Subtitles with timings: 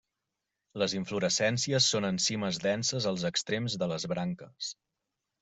[0.83, 4.73] Les inflorescències són en cimes denses als extrems de les branques.